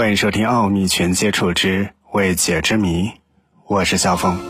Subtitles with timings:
[0.00, 3.08] 欢迎收听《奥秘全接触之未解之谜》，
[3.66, 4.40] 我是肖峰。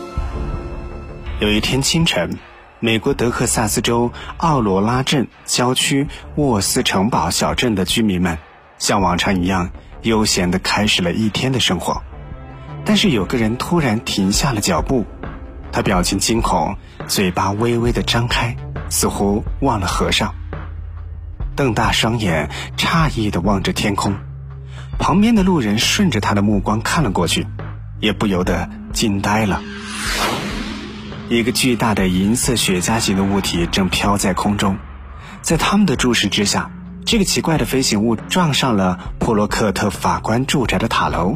[1.41, 2.39] 有一天清晨，
[2.79, 8.37] 美国德克萨斯州奥罗拉镇郊区沃斯城堡小镇的居民们，
[8.79, 9.71] 像往常一样
[10.03, 12.01] 悠闲地开始了一天的生活。
[12.85, 15.05] 但是有个人突然停下了脚步，
[15.73, 18.55] 他表情惊恐，嘴巴微微的张开，
[18.89, 20.33] 似乎忘了合上，
[21.57, 24.15] 瞪大双眼，诧异地望着天空。
[25.01, 27.47] 旁边的路人顺着他的目光看了过去，
[27.99, 29.59] 也不由得惊呆了。
[31.27, 34.77] 一个巨大的银色雪茄形的物体正飘在空中，
[35.41, 36.69] 在他们的注视之下，
[37.03, 41.33] 这个奇怪的飞行物撞上了普洛克特法官住宅的塔楼。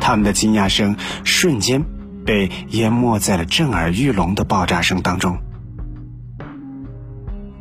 [0.00, 1.84] 他们的惊讶声瞬间
[2.24, 5.38] 被淹没在了震耳欲聋的爆炸声当中。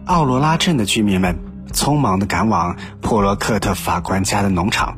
[0.05, 1.52] 奥罗拉镇的居民们。
[1.73, 4.95] 匆忙地赶往普罗克特法官家的农场，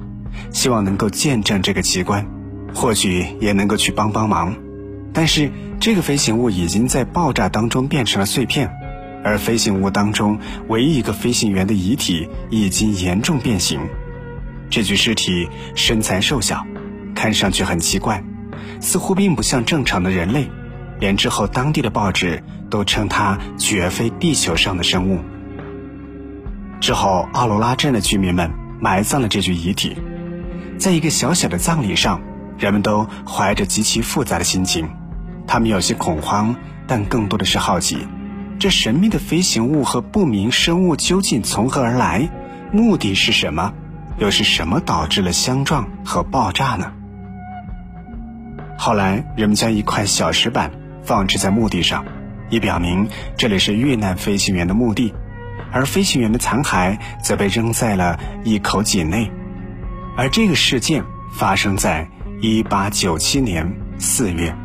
[0.52, 2.28] 希望能够见证这个奇观，
[2.74, 4.56] 或许也能够去帮帮忙。
[5.14, 8.70] 但是这个飞行物已经在爆炸当中变成了碎片，
[9.24, 13.80] 而飞行物当中唯一一个飞行员的遗体已经严重变形。
[14.70, 16.66] 这具尸体身材瘦小，
[17.16, 18.22] 看上去很奇怪，
[18.82, 20.50] 似乎并不像正常的人类，
[21.00, 25.20] 连之后当地的报纸都称它绝非地球上的生物。
[26.86, 29.98] 之后，奥罗拉镇的居民们埋葬了这具遗体。
[30.78, 32.22] 在一个小小的葬礼上，
[32.60, 34.88] 人们都怀着极其复杂的心情。
[35.48, 38.08] 他们有些恐慌，但更多的是好奇：
[38.60, 42.30] 这神秘的飞行物和不明生物究竟从何而来？
[42.72, 43.74] 目的是什么？
[44.20, 46.94] 又是什么导致了相撞和爆炸呢？
[48.78, 50.70] 后来，人们将一块小石板
[51.04, 52.06] 放置在墓地上，
[52.52, 55.16] 以表明这里是遇难飞行员的墓地。
[55.72, 59.30] 而飞行员的残骸则被扔在了一口井内，
[60.18, 61.04] 而这个事件
[61.34, 62.08] 发生在
[62.42, 64.56] 1897年4月。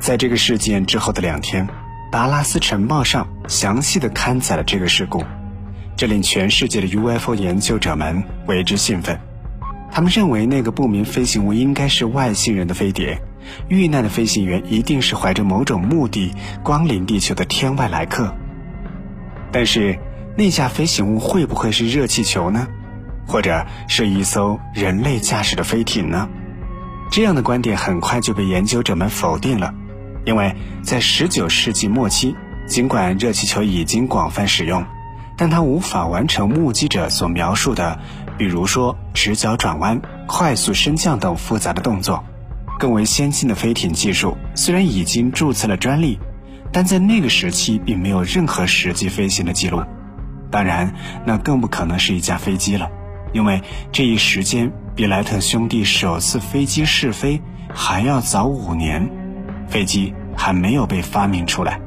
[0.00, 1.66] 在这个事件之后的两天，
[2.10, 5.24] 《达拉斯晨报》上详细的刊载了这个事故，
[5.96, 9.18] 这令全世界的 UFO 研究者们为之兴奋。
[9.90, 13.20] 他们认为那个不明飞行物应该是外星人的飞碟，
[13.68, 18.32] 遇难的飞行员一定是怀着某种目的光临地球的天外来客。
[19.50, 19.98] 但是，
[20.36, 22.66] 那架飞行物会不会是热气球呢？
[23.26, 26.28] 或者是一艘人类驾驶的飞艇呢？
[27.10, 29.74] 这样的观点很快就被研究者们否定了，
[30.24, 32.34] 因为在19世纪末期，
[32.66, 34.84] 尽管热气球已经广泛使用，
[35.36, 37.98] 但它无法完成目击者所描述的，
[38.36, 42.22] 比如说直角转弯、快速升降等复杂的动作。
[42.78, 46.18] 更为先进的飞艇技术虽然已经注册了专利。
[46.72, 49.82] 但在那个时期，并没有任何实际飞行的记录，
[50.50, 52.90] 当然，那更不可能是一架飞机了，
[53.32, 57.40] 因为这一时间比莱特兄弟首次飞机试飞
[57.74, 59.08] 还要早五年，
[59.66, 61.80] 飞机还没有被发明出来。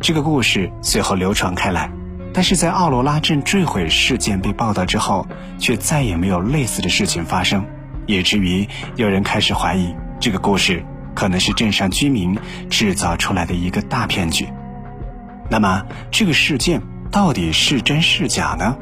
[0.00, 1.90] 这个故事随后流传开来，
[2.32, 5.26] 但是在奥罗拉镇坠毁事件被报道之后，
[5.58, 7.64] 却再也没有类似的事情发生，
[8.06, 8.66] 以至于
[8.96, 10.84] 有人开始怀疑这个故事。
[11.20, 12.34] 可能是镇上居民
[12.70, 14.48] 制造出来的一个大骗局。
[15.50, 16.80] 那么，这个事件
[17.12, 18.74] 到底是真是假呢？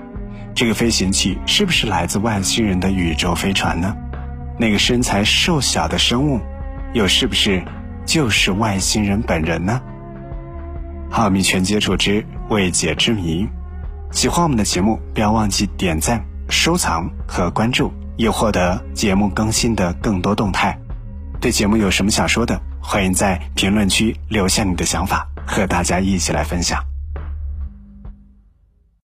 [0.54, 3.92] 这个飞行器是不是来自外星人的宇宙飞船呢？
[4.56, 6.38] 那个身材瘦小的生物，
[6.92, 7.60] 又是不是
[8.06, 9.80] 就是外星人本人呢？
[11.10, 13.48] 奥秘全接触之未解之谜。
[14.12, 20.78] 喜欢我们的节目，不要忘记点赞、收藏和关注，以获得节目更新的更多动态。
[21.40, 22.60] 对节目有什么想说的？
[22.80, 26.82] 欢迎在评论区留下你的想法，和大家一起来分享。